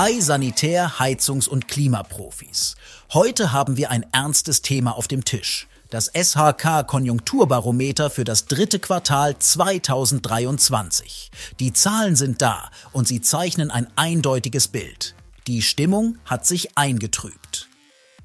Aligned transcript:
Hi 0.00 0.20
Sanitär-, 0.20 1.00
Heizungs- 1.00 1.48
und 1.48 1.66
Klimaprofis. 1.66 2.76
Heute 3.12 3.50
haben 3.50 3.76
wir 3.76 3.90
ein 3.90 4.06
ernstes 4.12 4.62
Thema 4.62 4.96
auf 4.96 5.08
dem 5.08 5.24
Tisch. 5.24 5.66
Das 5.90 6.12
SHK 6.14 6.86
Konjunkturbarometer 6.86 8.08
für 8.08 8.22
das 8.22 8.46
dritte 8.46 8.78
Quartal 8.78 9.36
2023. 9.36 11.32
Die 11.58 11.72
Zahlen 11.72 12.14
sind 12.14 12.40
da 12.42 12.70
und 12.92 13.08
sie 13.08 13.20
zeichnen 13.20 13.72
ein 13.72 13.88
eindeutiges 13.96 14.68
Bild. 14.68 15.16
Die 15.48 15.62
Stimmung 15.62 16.18
hat 16.24 16.46
sich 16.46 16.78
eingetrübt. 16.78 17.68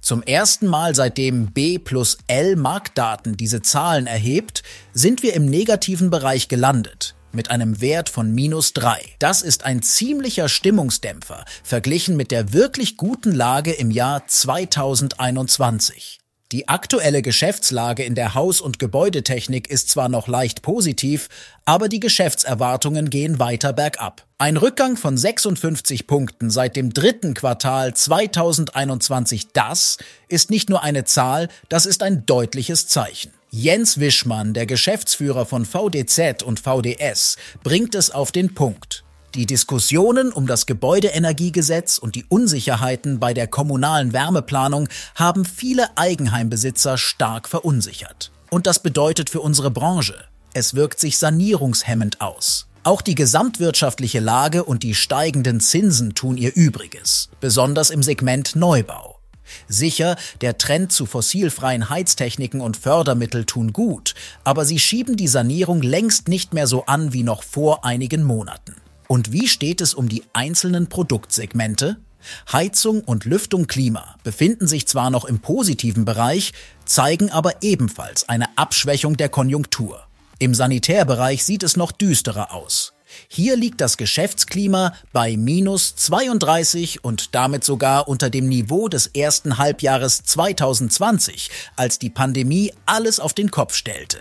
Zum 0.00 0.24
ersten 0.24 0.66
Mal 0.66 0.96
seitdem 0.96 1.52
B 1.52 1.78
plus 1.78 2.18
L 2.26 2.56
Marktdaten 2.56 3.36
diese 3.36 3.62
Zahlen 3.62 4.08
erhebt, 4.08 4.64
sind 4.92 5.22
wir 5.22 5.34
im 5.34 5.46
negativen 5.46 6.10
Bereich 6.10 6.48
gelandet 6.48 7.14
mit 7.32 7.50
einem 7.50 7.80
Wert 7.80 8.08
von 8.08 8.32
minus 8.32 8.72
drei. 8.72 9.00
Das 9.18 9.42
ist 9.42 9.64
ein 9.64 9.82
ziemlicher 9.82 10.48
Stimmungsdämpfer 10.48 11.44
verglichen 11.62 12.16
mit 12.16 12.30
der 12.30 12.52
wirklich 12.52 12.96
guten 12.96 13.32
Lage 13.32 13.72
im 13.72 13.90
Jahr 13.90 14.26
2021. 14.26 16.20
Die 16.52 16.66
aktuelle 16.66 17.22
Geschäftslage 17.22 18.02
in 18.02 18.16
der 18.16 18.34
Haus- 18.34 18.60
und 18.60 18.80
Gebäudetechnik 18.80 19.70
ist 19.70 19.88
zwar 19.88 20.08
noch 20.08 20.26
leicht 20.26 20.62
positiv, 20.62 21.28
aber 21.64 21.88
die 21.88 22.00
Geschäftserwartungen 22.00 23.08
gehen 23.08 23.38
weiter 23.38 23.72
bergab. 23.72 24.26
Ein 24.38 24.56
Rückgang 24.56 24.96
von 24.96 25.16
56 25.16 26.08
Punkten 26.08 26.50
seit 26.50 26.74
dem 26.74 26.92
dritten 26.92 27.34
Quartal 27.34 27.94
2021, 27.94 29.52
das 29.52 29.98
ist 30.26 30.50
nicht 30.50 30.70
nur 30.70 30.82
eine 30.82 31.04
Zahl, 31.04 31.48
das 31.68 31.86
ist 31.86 32.02
ein 32.02 32.26
deutliches 32.26 32.88
Zeichen. 32.88 33.30
Jens 33.52 33.98
Wischmann, 33.98 34.54
der 34.54 34.64
Geschäftsführer 34.64 35.44
von 35.44 35.66
VDZ 35.66 36.44
und 36.44 36.60
VDS, 36.60 37.36
bringt 37.64 37.96
es 37.96 38.12
auf 38.12 38.30
den 38.30 38.54
Punkt. 38.54 39.02
Die 39.34 39.44
Diskussionen 39.44 40.32
um 40.32 40.46
das 40.46 40.66
Gebäudeenergiegesetz 40.66 41.98
und 41.98 42.14
die 42.14 42.24
Unsicherheiten 42.28 43.18
bei 43.18 43.34
der 43.34 43.48
kommunalen 43.48 44.12
Wärmeplanung 44.12 44.88
haben 45.16 45.44
viele 45.44 45.96
Eigenheimbesitzer 45.98 46.96
stark 46.96 47.48
verunsichert. 47.48 48.30
Und 48.50 48.68
das 48.68 48.84
bedeutet 48.84 49.30
für 49.30 49.40
unsere 49.40 49.72
Branche, 49.72 50.14
es 50.54 50.74
wirkt 50.74 51.00
sich 51.00 51.18
sanierungshemmend 51.18 52.20
aus. 52.20 52.68
Auch 52.84 53.02
die 53.02 53.16
gesamtwirtschaftliche 53.16 54.20
Lage 54.20 54.62
und 54.62 54.84
die 54.84 54.94
steigenden 54.94 55.58
Zinsen 55.58 56.14
tun 56.14 56.36
ihr 56.36 56.54
Übriges, 56.54 57.30
besonders 57.40 57.90
im 57.90 58.04
Segment 58.04 58.54
Neubau. 58.54 59.19
Sicher, 59.68 60.16
der 60.40 60.58
Trend 60.58 60.92
zu 60.92 61.06
fossilfreien 61.06 61.90
Heiztechniken 61.90 62.60
und 62.60 62.76
Fördermittel 62.76 63.44
tun 63.44 63.72
gut, 63.72 64.14
aber 64.44 64.64
sie 64.64 64.78
schieben 64.78 65.16
die 65.16 65.28
Sanierung 65.28 65.82
längst 65.82 66.28
nicht 66.28 66.54
mehr 66.54 66.66
so 66.66 66.86
an 66.86 67.12
wie 67.12 67.22
noch 67.22 67.42
vor 67.42 67.84
einigen 67.84 68.22
Monaten. 68.22 68.76
Und 69.08 69.32
wie 69.32 69.48
steht 69.48 69.80
es 69.80 69.94
um 69.94 70.08
die 70.08 70.22
einzelnen 70.32 70.88
Produktsegmente? 70.88 71.96
Heizung 72.52 73.00
und 73.00 73.24
Lüftung 73.24 73.66
Klima 73.66 74.16
befinden 74.22 74.66
sich 74.66 74.86
zwar 74.86 75.10
noch 75.10 75.24
im 75.24 75.40
positiven 75.40 76.04
Bereich, 76.04 76.52
zeigen 76.84 77.30
aber 77.30 77.62
ebenfalls 77.62 78.28
eine 78.28 78.56
Abschwächung 78.56 79.16
der 79.16 79.28
Konjunktur. 79.28 80.06
Im 80.38 80.54
Sanitärbereich 80.54 81.44
sieht 81.44 81.62
es 81.62 81.76
noch 81.76 81.92
düsterer 81.92 82.54
aus. 82.54 82.92
Hier 83.28 83.56
liegt 83.56 83.80
das 83.80 83.96
Geschäftsklima 83.96 84.94
bei 85.12 85.36
minus 85.36 85.96
32 85.96 87.04
und 87.04 87.34
damit 87.34 87.64
sogar 87.64 88.08
unter 88.08 88.30
dem 88.30 88.48
Niveau 88.48 88.88
des 88.88 89.06
ersten 89.08 89.58
Halbjahres 89.58 90.22
2020, 90.24 91.50
als 91.76 91.98
die 91.98 92.10
Pandemie 92.10 92.72
alles 92.86 93.20
auf 93.20 93.34
den 93.34 93.50
Kopf 93.50 93.74
stellte. 93.74 94.20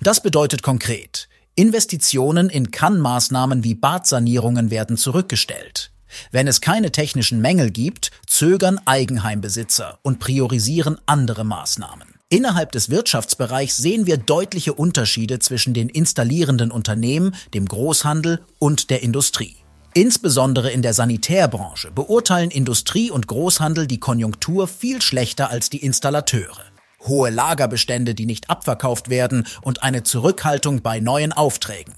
Das 0.00 0.22
bedeutet 0.22 0.62
konkret, 0.62 1.28
Investitionen 1.54 2.50
in 2.50 2.70
Kannmaßnahmen 2.70 3.64
wie 3.64 3.74
Badsanierungen 3.74 4.70
werden 4.70 4.96
zurückgestellt. 4.96 5.90
Wenn 6.30 6.46
es 6.46 6.60
keine 6.60 6.92
technischen 6.92 7.40
Mängel 7.40 7.70
gibt, 7.70 8.10
zögern 8.26 8.80
Eigenheimbesitzer 8.84 9.98
und 10.02 10.20
priorisieren 10.20 10.98
andere 11.06 11.44
Maßnahmen. 11.44 12.17
Innerhalb 12.30 12.72
des 12.72 12.90
Wirtschaftsbereichs 12.90 13.78
sehen 13.78 14.04
wir 14.06 14.18
deutliche 14.18 14.74
Unterschiede 14.74 15.38
zwischen 15.38 15.72
den 15.72 15.88
installierenden 15.88 16.70
Unternehmen, 16.70 17.34
dem 17.54 17.64
Großhandel 17.64 18.44
und 18.58 18.90
der 18.90 19.02
Industrie. 19.02 19.56
Insbesondere 19.94 20.70
in 20.70 20.82
der 20.82 20.92
Sanitärbranche 20.92 21.90
beurteilen 21.90 22.50
Industrie 22.50 23.10
und 23.10 23.28
Großhandel 23.28 23.86
die 23.86 23.98
Konjunktur 23.98 24.68
viel 24.68 25.00
schlechter 25.00 25.48
als 25.48 25.70
die 25.70 25.78
Installateure. 25.78 26.64
Hohe 27.06 27.30
Lagerbestände, 27.30 28.14
die 28.14 28.26
nicht 28.26 28.50
abverkauft 28.50 29.08
werden 29.08 29.46
und 29.62 29.82
eine 29.82 30.02
Zurückhaltung 30.02 30.82
bei 30.82 31.00
neuen 31.00 31.32
Aufträgen. 31.32 31.94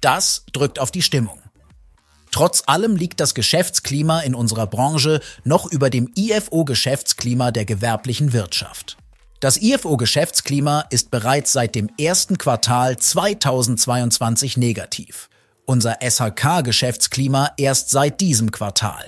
Das 0.00 0.44
drückt 0.52 0.80
auf 0.80 0.90
die 0.90 1.02
Stimmung. 1.02 1.38
Trotz 2.32 2.64
allem 2.66 2.96
liegt 2.96 3.20
das 3.20 3.32
Geschäftsklima 3.32 4.20
in 4.20 4.34
unserer 4.34 4.66
Branche 4.66 5.20
noch 5.44 5.70
über 5.70 5.88
dem 5.88 6.12
IFO-Geschäftsklima 6.16 7.52
der 7.52 7.64
gewerblichen 7.64 8.32
Wirtschaft. 8.32 8.96
Das 9.40 9.56
IFO-Geschäftsklima 9.56 10.86
ist 10.90 11.12
bereits 11.12 11.52
seit 11.52 11.76
dem 11.76 11.88
ersten 11.96 12.38
Quartal 12.38 12.96
2022 12.96 14.56
negativ. 14.56 15.28
Unser 15.64 15.98
SHK-Geschäftsklima 16.02 17.52
erst 17.56 17.90
seit 17.90 18.20
diesem 18.20 18.50
Quartal. 18.50 19.04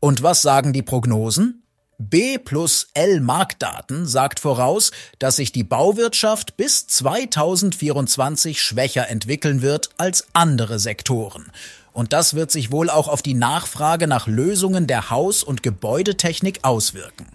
Und 0.00 0.24
was 0.24 0.42
sagen 0.42 0.72
die 0.72 0.82
Prognosen? 0.82 1.62
B 1.98 2.38
plus 2.38 2.88
L 2.94 3.20
Marktdaten 3.20 4.08
sagt 4.08 4.40
voraus, 4.40 4.90
dass 5.20 5.36
sich 5.36 5.52
die 5.52 5.64
Bauwirtschaft 5.64 6.56
bis 6.56 6.88
2024 6.88 8.60
schwächer 8.60 9.08
entwickeln 9.08 9.62
wird 9.62 9.90
als 9.96 10.26
andere 10.32 10.80
Sektoren. 10.80 11.52
Und 11.92 12.12
das 12.12 12.34
wird 12.34 12.50
sich 12.50 12.72
wohl 12.72 12.90
auch 12.90 13.06
auf 13.06 13.22
die 13.22 13.34
Nachfrage 13.34 14.08
nach 14.08 14.26
Lösungen 14.26 14.88
der 14.88 15.10
Haus- 15.10 15.44
und 15.44 15.62
Gebäudetechnik 15.62 16.64
auswirken. 16.64 17.28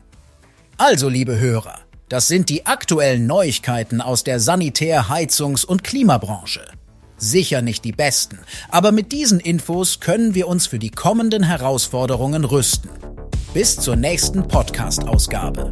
Also, 0.78 1.10
liebe 1.10 1.40
Hörer, 1.40 1.80
das 2.12 2.28
sind 2.28 2.50
die 2.50 2.66
aktuellen 2.66 3.26
Neuigkeiten 3.26 4.02
aus 4.02 4.26
der 4.26 4.42
Sanitär-, 4.42 5.08
Heizungs- 5.08 5.64
und 5.64 5.82
Klimabranche. 5.82 6.60
Sicher 7.16 7.62
nicht 7.62 7.86
die 7.86 7.94
besten, 7.94 8.40
aber 8.68 8.92
mit 8.92 9.14
diesen 9.14 9.40
Infos 9.40 10.02
können 10.02 10.36
wir 10.36 10.50
uns 10.50 10.68
für 10.68 10.78
die 10.78 10.90
kommenden 10.90 11.42
Herausforderungen 11.42 12.44
rüsten. 12.44 12.90
Bis 13.54 13.78
zur 13.78 13.96
nächsten 13.96 14.46
Podcast-Ausgabe. 14.46 15.72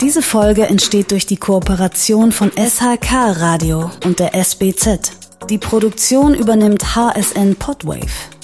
Diese 0.00 0.22
Folge 0.22 0.66
entsteht 0.66 1.10
durch 1.10 1.26
die 1.26 1.36
Kooperation 1.36 2.30
von 2.30 2.52
SHK 2.52 3.10
Radio 3.40 3.90
und 4.04 4.20
der 4.20 4.36
SBZ. 4.36 5.27
Die 5.50 5.56
Produktion 5.56 6.34
übernimmt 6.34 6.94
HSN 6.94 7.56
Podwave. 7.56 8.37